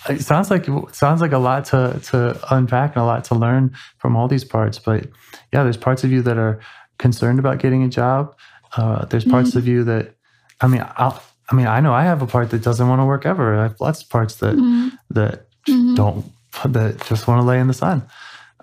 [0.09, 3.35] it sounds like it sounds like a lot to to unpack and a lot to
[3.35, 4.79] learn from all these parts.
[4.79, 5.09] But
[5.53, 6.61] yeah, there's parts of you that are
[6.99, 8.35] concerned about getting a job.
[8.77, 10.15] Uh, there's parts of you that,
[10.61, 13.05] I mean, I'll, I mean, I know I have a part that doesn't want to
[13.05, 13.59] work ever.
[13.59, 14.93] I have lots of parts that Mhm.
[15.11, 15.97] that Mhm.
[15.97, 16.33] don't
[16.65, 18.03] that just want to lay in the sun.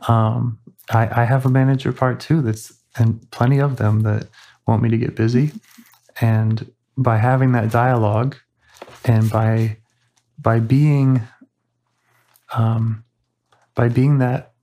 [0.07, 0.59] Um,
[0.91, 2.41] I, I have a manager part too.
[2.41, 4.27] That's and plenty of them that
[4.65, 5.51] want me to get busy,
[6.21, 8.35] and by having that dialogue,
[9.05, 9.77] and by
[10.39, 11.21] by being
[12.55, 13.03] um,
[13.75, 14.53] by being that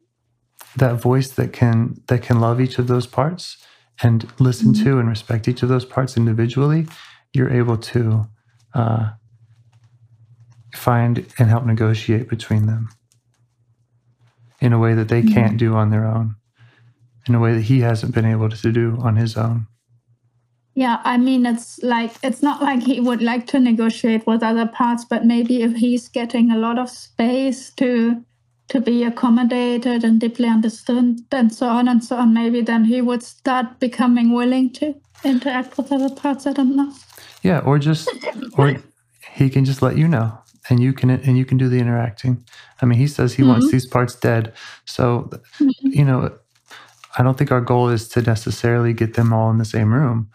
[0.76, 3.56] that voice that can that can love each of those parts
[4.02, 4.84] and listen Mhm.
[4.84, 6.86] to and respect each of those parts individually,
[7.32, 8.26] you're able to
[8.74, 9.10] uh,
[10.74, 12.90] find and help negotiate between them
[14.60, 15.32] in a way that they Mhm.
[15.32, 16.36] can't do on their own,
[17.26, 19.66] in a way that he hasn't been able to do on his own.
[20.74, 24.66] Yeah, I mean, it's like it's not like he would like to negotiate with other
[24.66, 28.22] parts, but maybe if he's getting a lot of space to
[28.68, 33.00] to be accommodated and deeply understood and so on and so on, maybe then he
[33.00, 36.46] would start becoming willing to interact with other parts.
[36.46, 36.92] I don't know.
[37.42, 38.09] Yeah, or just
[38.59, 38.76] or
[39.35, 40.37] he can just let you know,
[40.68, 42.44] and you can and you can do the interacting.
[42.83, 43.70] I mean, he says he wants Mhm.
[43.72, 44.52] these parts dead,
[44.85, 45.31] so
[45.83, 46.31] you know,
[47.18, 50.29] I don't think our goal is to necessarily get them all in the same room,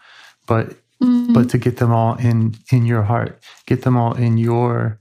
[0.46, 1.34] but Mhm.
[1.34, 4.98] but to get them all in in your heart, get them all in your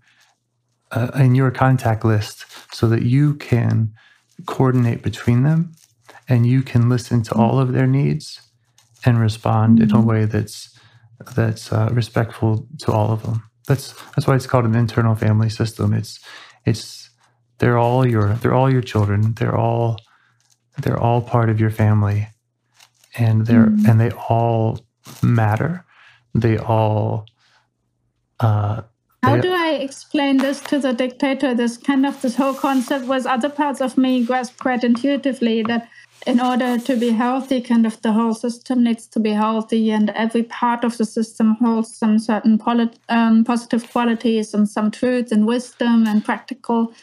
[0.91, 3.93] uh, in your contact list, so that you can
[4.47, 5.73] coordinate between them,
[6.29, 8.41] and you can listen to all of their needs
[9.05, 10.05] and respond in a Mhm.
[10.05, 10.69] way that's
[11.35, 13.43] that's uh, respectful to all of them.
[13.67, 15.93] That's that's why it's called an internal family system.
[15.93, 16.19] It's
[16.65, 17.09] it's
[17.59, 19.33] they're all your they're all your children.
[19.35, 19.97] They're all
[20.81, 22.29] they're all part of your family,
[23.17, 23.87] and they're Mhm.
[23.89, 24.79] and they all
[25.23, 25.85] matter.
[26.35, 27.25] They all.
[28.39, 28.83] Uh,
[29.23, 31.53] How do I explain this to the dictator?
[31.53, 35.87] This kind of this whole concept was other parts of me grasp quite intuitively that
[36.27, 40.09] in order to be healthy, kind of the whole system needs to be healthy, and
[40.11, 45.31] every part of the system holds some certain polit- um, positive qualities and some truth
[45.31, 46.93] and wisdom and practical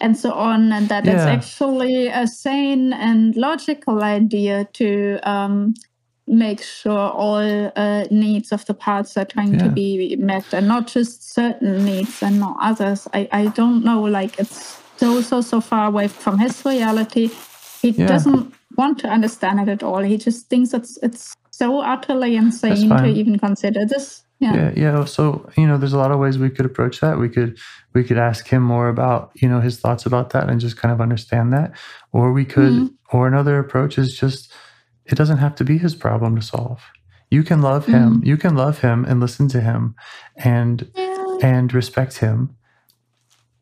[0.00, 5.74] and so on, and that it's actually a sane and logical idea to um,
[6.26, 10.86] make sure all uh, needs of the parts are trying to be met and not
[10.88, 13.06] just certain needs and not others.
[13.14, 17.30] I, I don't know, like it's so, so, so far away from his reality.
[17.82, 18.06] He Yeah.
[18.08, 20.02] doesn't want to understand it at all.
[20.02, 24.22] He just thinks it's it's so utterly insane to even consider this.
[24.38, 24.54] Yeah.
[24.54, 27.30] yeah yeah so you know there's a lot of ways we could approach that we
[27.30, 27.56] could
[27.94, 30.92] we could ask him more about you know his thoughts about that and just kind
[30.92, 31.72] of understand that
[32.12, 32.90] or we could Mhm.
[33.14, 34.52] or another approach is just
[35.06, 36.82] it doesn't have to be his problem to solve.
[37.30, 38.16] You can love him.
[38.16, 38.26] Mm-hmm.
[38.26, 39.94] You can love him and listen to him
[40.36, 41.38] and Yeah.
[41.42, 42.56] and respect him.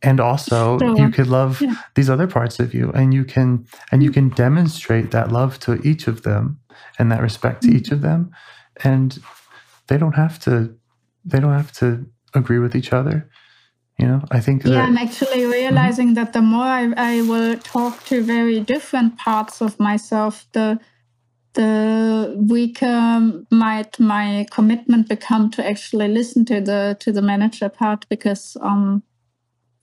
[0.03, 0.97] And also Sure.
[0.99, 1.74] you could love Yeah.
[1.95, 5.80] these other parts of you and you can and you can demonstrate that love to
[5.82, 6.59] each of them
[6.99, 7.95] and that respect to each mm-hmm.
[7.95, 8.30] of them.
[8.82, 9.18] And
[9.88, 10.74] they don't have to
[11.24, 13.28] they don't have to agree with each other.
[13.99, 16.24] You know, I think Yeah, that I'm actually realizing mm-hmm.
[16.24, 20.78] that the more I, I will talk to very different parts of myself, the
[21.55, 28.07] the weaker might my commitment become to actually listen to the to the manager part
[28.09, 29.03] because um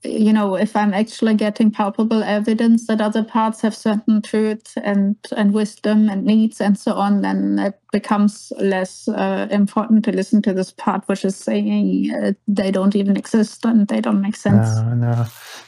[0.04, 5.16] you know if i'm actually getting palpable evidence that other parts have certain truth and
[5.36, 10.42] and wisdom and needs and so on then it becomes less uh, important to listen
[10.42, 14.36] to this part which is saying uh, they don't even exist and they don't make
[14.36, 15.26] sense no, no,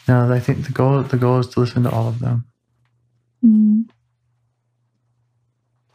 [0.07, 0.33] no.
[0.33, 2.45] I think the goal the goal is to listen to all of them.
[3.43, 3.85] Mm.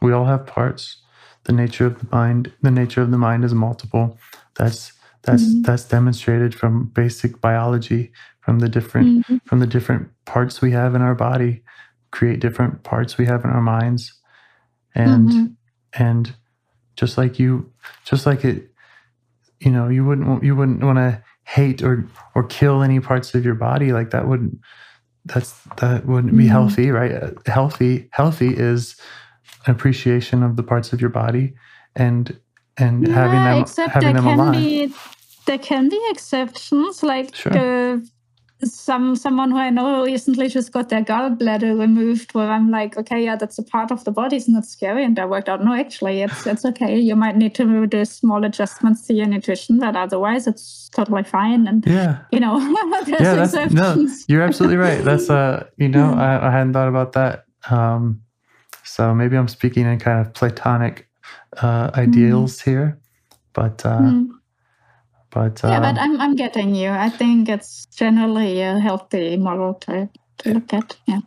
[0.01, 0.97] We all have parts.
[1.45, 4.17] The nature of the mind, the nature of the mind is multiple.
[4.55, 4.93] That's
[5.23, 5.65] that's Mhm.
[5.65, 9.41] that's demonstrated from basic biology, from the different Mhm.
[9.45, 11.63] from the different parts we have in our body,
[12.11, 14.13] create different parts we have in our minds,
[14.95, 15.55] and Mhm.
[15.93, 16.33] and
[16.95, 17.69] just like you,
[18.05, 18.71] just like it,
[19.59, 23.43] you know, you wouldn't you wouldn't want to hate or or kill any parts of
[23.43, 24.57] your body like that wouldn't
[25.25, 26.49] that's that wouldn't be Mhm.
[26.49, 28.95] healthy right healthy healthy is
[29.65, 31.53] an appreciation of the parts of your body
[31.95, 32.39] and
[32.77, 34.93] and having Yeah, them except having there them can aligned be
[35.45, 37.57] there can be exceptions like Sure.
[37.57, 37.97] uh,
[38.63, 43.23] some someone who i know recently just got their gallbladder removed where i'm like okay
[43.23, 44.35] yeah that's a part of the body.
[44.35, 45.05] It's not scary.
[45.05, 46.99] And i worked out no actually it's it's okay.
[46.99, 51.67] You might need to do small adjustments to your nutrition but otherwise it's totally fine.
[51.67, 52.19] And yeah.
[52.33, 52.59] you know
[53.05, 55.03] there's yeah that's no you're absolutely right.
[55.05, 56.13] That's uh you know.
[56.27, 57.45] I, I hadn't thought about that.
[57.69, 58.21] Um
[58.99, 61.07] so maybe i'm speaking in kind of platonic
[61.63, 62.99] uh ideals here
[63.53, 64.29] but uh Mm.
[65.31, 70.09] but yeah but i'm i'm getting you i think it's generally a healthy model to,
[70.39, 71.21] to look at yeah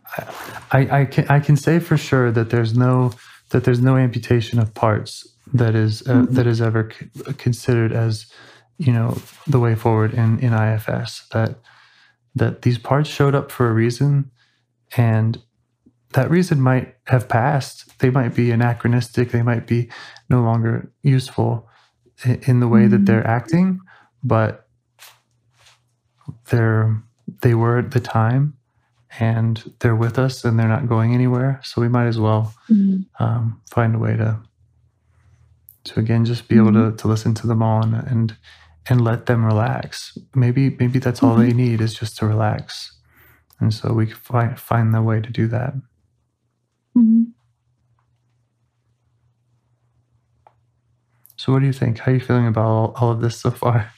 [0.71, 3.11] I, I can I can say for sure that there's no
[3.51, 6.35] that there's no amputation of parts that is uh, Mhm.
[6.35, 8.27] that is ever c- considered as
[8.79, 9.17] you know
[9.47, 11.51] the way forward in in IFS that
[12.35, 14.31] that these parts showed up for a reason
[14.97, 15.41] and
[16.13, 17.99] that reason might have passed.
[17.99, 19.31] They might be anachronistic.
[19.31, 19.89] They might be
[20.29, 21.67] no longer useful
[22.47, 23.05] in, the way that Mhm.
[23.05, 23.79] they're acting
[24.23, 24.67] but
[26.49, 27.01] they're
[27.41, 28.53] they were at the time
[29.19, 31.59] and they're with us and they're not going anywhere.
[31.63, 33.05] So we might as well Mm.
[33.19, 34.39] um, find a way to
[35.85, 38.37] to again just be able to, to listen to them all and, and
[38.89, 40.17] and let them relax.
[40.35, 42.97] Maybe maybe that's all they need is just to relax.
[43.59, 45.73] And so we find find the way to do that
[46.95, 47.33] Mhm.
[51.35, 53.51] so what do you think how are you feeling about all, all of this so
[53.51, 53.91] far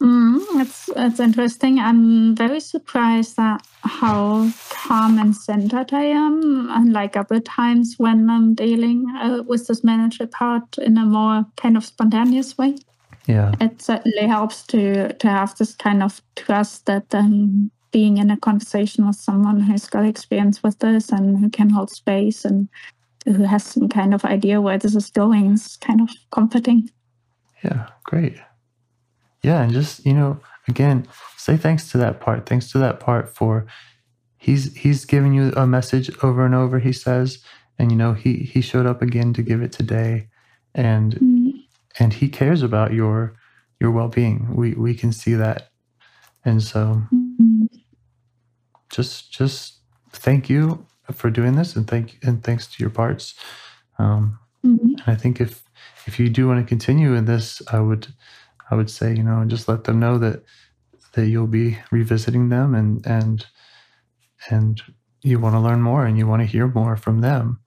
[0.00, 1.80] Mm, it's it's interesting.
[1.80, 8.54] I'm very surprised at how calm and centered I am, unlike other times when I'm
[8.54, 12.76] dealing uh, with this manager part in a more kind of spontaneous way.
[13.26, 18.30] yeah It certainly helps to to have this kind of trust that um, being in
[18.30, 22.68] a conversation with someone who's got experience with this and who can hold space and
[23.24, 26.90] who has some kind of idea where this is going is kind of comforting.
[27.64, 28.36] Yeah, great.
[29.42, 32.46] Yeah, and just you know, again, say thanks to that part.
[32.46, 33.66] Thanks to that part for
[34.38, 36.78] he's he's giving you a message over and over.
[36.78, 37.38] He says,
[37.78, 40.28] and you know, he he showed up again to give it today,
[40.74, 41.52] and Mm.
[41.98, 43.34] and he cares about your
[43.80, 44.54] your well being.
[44.54, 45.70] We we can see that,
[46.44, 47.27] and so Mm.
[48.90, 49.78] Just just
[50.12, 53.34] thank you for doing this, and thank and thanks to your parts.
[53.98, 54.78] Um, Mm.
[54.80, 55.62] And I think if
[56.06, 58.08] if you do want to continue in this, I would
[58.70, 60.42] I would say you know just let them know that
[61.12, 63.46] that you'll be revisiting them and and
[64.50, 64.80] and
[65.22, 67.60] you want to learn more and you want to hear more from them.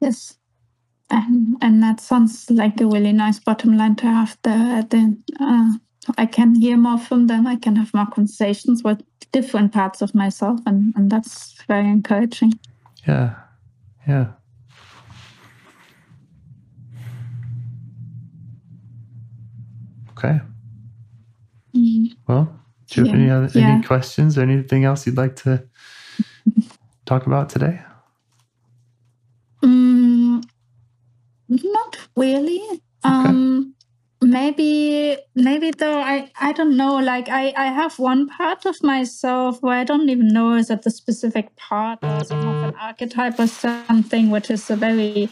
[0.00, 0.36] Yes.
[1.10, 4.82] And, and that sounds like a really nice bottom line to have there.
[4.82, 5.74] Then uh,
[6.18, 7.46] I can hear more from them.
[7.46, 9.02] I can have more conversations with
[9.32, 12.52] different parts of myself, and, and that's very encouraging.
[13.06, 13.34] Yeah,
[14.06, 14.26] yeah.
[20.10, 20.40] Okay.
[21.74, 22.16] Mm.
[22.28, 23.74] Well, do you have any Yeah, other yeah.
[23.74, 25.64] any questions or anything else you'd like to
[27.06, 27.80] talk about today?
[29.62, 30.44] Mm,
[31.48, 32.62] not really.
[33.02, 33.73] Um,
[34.34, 36.00] maybe, maybe though.
[36.00, 36.96] I I don't know.
[36.96, 40.82] Like I I have one part of myself where I don't even know is that
[40.82, 45.28] the specific part or some of an archetype or something, which is a very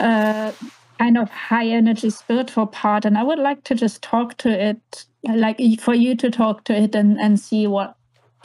[0.00, 0.52] uh
[0.98, 5.04] kind of high energy spiritual part, and I would like to just talk to it,
[5.24, 7.96] like for you to talk to it and and see what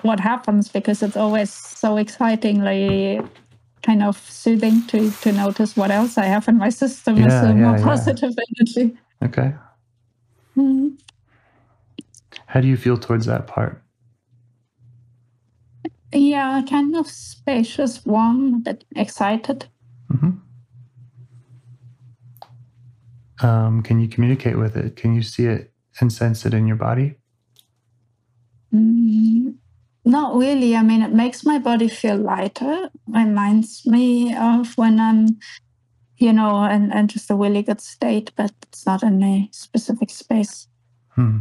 [0.02, 3.22] what happens because it's always so excitingly
[3.84, 7.52] kind of soothing to to notice what else I have in my system is Yeah,
[7.52, 7.84] a more yeah, yeah.
[7.84, 8.98] positive energy.
[9.24, 9.54] Okay.
[10.58, 10.98] Mm.
[12.48, 13.82] How do you feel towards that part?
[16.14, 19.66] Yeah, kind of spacious, warm, a bit excited.
[20.10, 20.32] hmm
[23.42, 24.96] Um, can you communicate with it?
[24.96, 27.16] Can you see it and sense it in your body?
[28.74, 29.56] Mm,
[30.06, 30.76] not really.
[30.76, 32.90] I mean, it makes my body feel lighter.
[33.08, 35.40] Reminds me of when I'm,
[36.24, 40.10] you know, and, in just a really good state, but it's not in a specific
[40.10, 40.68] space.
[41.10, 41.40] Hmm.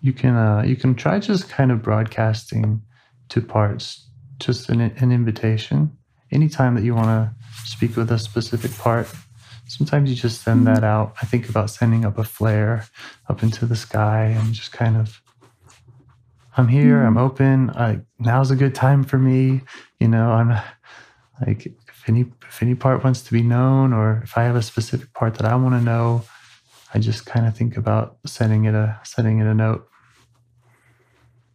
[0.00, 2.80] You can uh, you can try just kind of broadcasting
[3.28, 5.98] to parts, just an, an invitation.
[6.32, 7.34] Anytime that you want to
[7.64, 9.06] speak with a specific part,
[9.68, 11.14] sometimes you just send that out.
[11.20, 12.86] I think about sending up a flare
[13.28, 15.20] up into the sky and just kind of,
[16.56, 17.70] I'm here, I'm open.
[17.70, 19.60] I, now's a good time for me.
[20.00, 20.50] You know, I'm
[21.46, 24.62] like if any if any part wants to be known or if I have a
[24.62, 26.24] specific part that I want to know,
[26.94, 29.86] I just kind of think about sending it a sending it a note.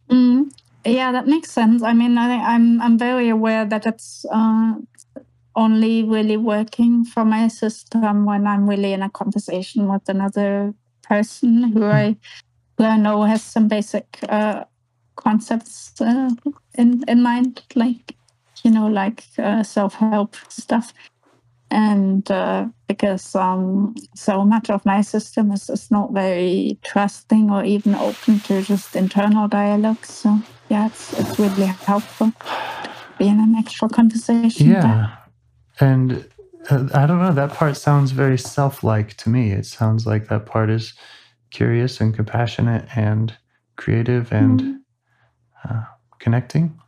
[0.08, 0.52] Mm,
[0.84, 1.82] yeah, that makes sense.
[1.82, 4.74] I mean, I, I'm I'm very aware that it's uh,
[5.56, 11.64] only really working for my system when I'm really in a conversation with another person
[11.64, 12.16] who I
[12.78, 14.64] who I know has some basic uh,
[15.16, 16.30] concepts uh,
[16.74, 18.16] in in mind, like
[18.64, 20.92] you know, like uh, self help stuff.
[21.70, 27.64] And uh, because um, so much of my system is, is not very trusting or
[27.64, 30.04] even open to just internal dialogue.
[30.04, 30.38] So
[30.68, 34.66] yeah, it's it's really helpful to be in an actual conversation.
[34.68, 35.16] Yeah.
[35.80, 36.28] And
[36.70, 39.52] uh, I don't know, that part sounds very self like to me.
[39.52, 40.92] It sounds like that part is
[41.50, 43.34] curious and compassionate and
[43.76, 44.81] creative and Mhm.
[45.68, 45.84] Uh,
[46.18, 46.78] connecting.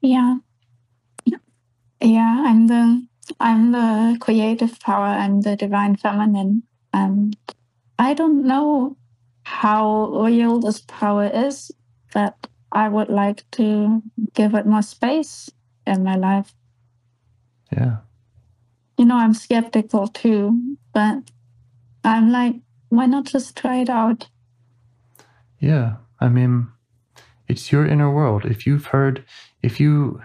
[0.00, 0.36] Yeah.
[2.00, 3.06] Yeah, I'm the
[3.40, 6.62] I'm the creative power, I'm the divine feminine.
[6.92, 7.36] And
[7.98, 8.96] I don't know
[9.44, 11.70] how real this power is,
[12.12, 12.34] but
[12.72, 14.02] I would like to
[14.34, 15.50] give it more space
[15.86, 16.54] in my life.
[17.72, 17.98] Yeah.
[18.98, 21.30] You know, I'm skeptical too, but
[22.04, 22.56] I'm like,
[22.90, 24.28] why not just try it out?
[25.58, 25.96] Yeah.
[26.20, 26.68] I mean,
[27.54, 28.44] it's your inner world.
[28.44, 29.24] If you've heard,
[29.62, 30.20] if you,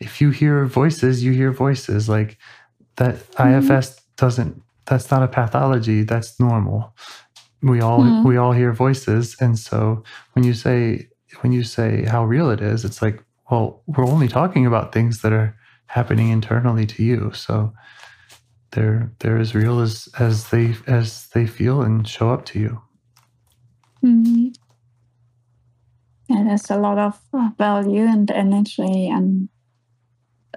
[0.00, 2.08] if you hear voices, you hear voices.
[2.08, 2.36] Like
[2.96, 6.02] that IFS doesn't, that's not a pathology.
[6.02, 6.94] That's normal.
[7.62, 8.24] We all, Mhm.
[8.24, 9.36] we all hear voices.
[9.40, 10.02] And so
[10.34, 11.08] when you say,
[11.40, 15.22] when you say how real it is, it's like, well, we're only talking about things
[15.22, 17.32] that are happening internally to you.
[17.34, 17.72] So
[18.72, 22.82] they're, they're as real as, as they, as they feel and show up to you.
[24.04, 24.54] Mhm.
[26.32, 29.48] And there's a lot of uh, value and energy and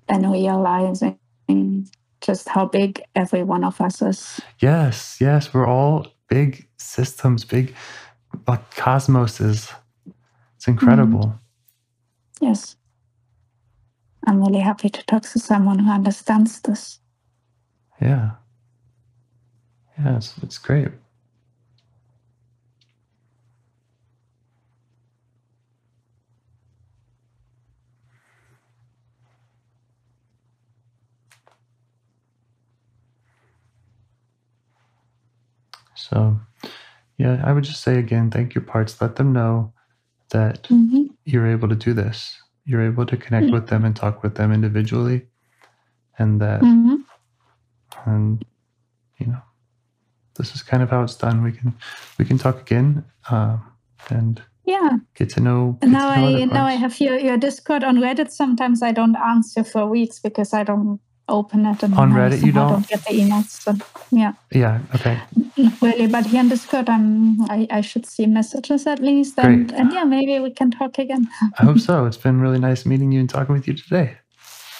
[0.07, 1.19] and realizing
[2.21, 4.41] just how big every one of us is.
[4.59, 7.75] Yes, yes, we're all big systems, big
[8.47, 9.73] like cosmoses.
[10.55, 11.39] It's incredible.
[12.41, 12.75] Yes.
[14.27, 16.99] I'm really happy to talk to someone who understands this.
[18.01, 18.31] Yeah.
[19.99, 20.89] Yeah, it's, it's great.
[36.09, 36.39] So,
[37.17, 39.01] yeah, I would just say again, thank your parts.
[39.01, 39.73] Let them know
[40.29, 41.09] that Mhm.
[41.25, 42.37] you're able to do this.
[42.65, 45.27] You're able to connect with them and talk with them individually,
[46.17, 47.03] and that Mhm.
[48.05, 48.45] and
[49.19, 49.41] you know
[50.37, 51.73] this is kind of how it's done we can
[52.17, 53.61] we can talk again um,
[54.09, 54.97] and Yeah.
[55.15, 57.97] get to know, get now to know I now I have your, your Discord on
[57.97, 58.31] Reddit.
[58.31, 62.51] Sometimes I don't answer for weeks because I don't open it and On Reddit you
[62.51, 62.87] somehow don't?
[62.87, 63.49] get the emails.
[63.63, 63.73] So
[64.11, 64.33] yeah.
[64.51, 65.19] yeah okay
[65.57, 69.37] Not really, but he in Discord, I'm, I, I should see messages at least.
[69.39, 69.79] And, Great.
[69.79, 71.27] and yeah, maybe we can talk again.
[71.59, 74.17] i hope so it's been really nice meeting you and talking with you today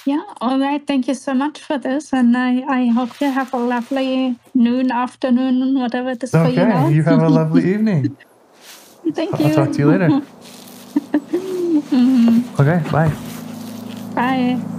[0.05, 0.85] Yeah, all right.
[0.85, 2.13] Thank you so much for this.
[2.13, 6.61] And I, I hope you have a lovely noon, afternoon, whatever it is for you
[6.61, 8.17] okay you have a lovely evening
[9.15, 9.55] Thank I'll you.
[9.55, 10.21] talk to you later.
[12.59, 13.11] Okay bye
[14.15, 14.74] Bye.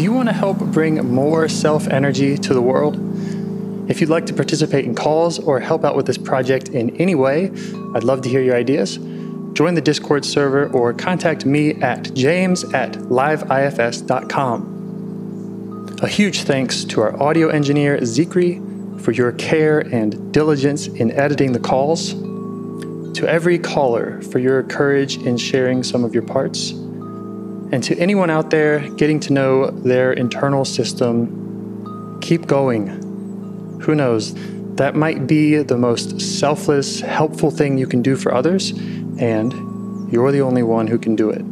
[0.00, 2.96] Do you want to help bring more self energy to the world?
[3.90, 7.14] If you'd like to participate in calls or help out with this project in any
[7.14, 7.50] way,
[7.94, 8.96] I'd love to hear your ideas.
[9.52, 14.38] Join the Discord server or contact me at james at liveifs.com.
[16.00, 21.52] A huge thanks to our audio engineer, Zikri, for your care and diligence in editing
[21.52, 22.14] the calls.
[22.14, 26.72] To every caller for your courage in sharing some of your parts.
[27.72, 32.88] And to anyone out there getting to know their internal system, keep going.
[33.82, 34.34] Who knows?
[34.74, 38.70] That might be the most selfless, helpful thing you can do for others,
[39.18, 39.52] and
[40.12, 41.42] you're the only one who can do it.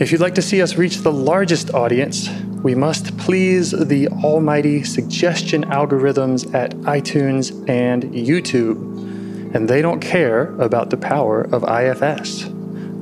[0.00, 2.28] If you'd like to see us reach the largest audience,
[2.62, 9.54] we must please the almighty suggestion algorithms at iTunes and YouTube.
[9.54, 12.53] And they don't care about the power of IFS.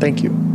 [0.00, 0.47] Thank you.